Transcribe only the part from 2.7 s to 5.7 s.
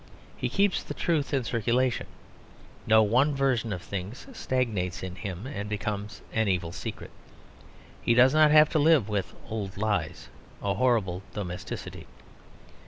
no one version of things stagnates in him and